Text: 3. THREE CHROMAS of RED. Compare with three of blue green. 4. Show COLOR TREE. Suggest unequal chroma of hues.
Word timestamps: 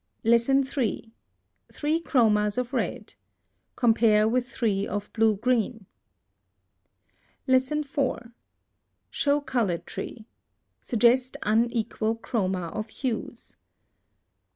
3. 0.25 0.63
THREE 1.71 1.99
CHROMAS 1.99 2.57
of 2.57 2.73
RED. 2.73 3.13
Compare 3.75 4.27
with 4.27 4.47
three 4.49 4.87
of 4.87 5.13
blue 5.13 5.35
green. 5.35 5.85
4. 7.47 8.33
Show 9.11 9.41
COLOR 9.41 9.77
TREE. 9.77 10.25
Suggest 10.81 11.37
unequal 11.43 12.15
chroma 12.15 12.73
of 12.73 12.89
hues. 12.89 13.57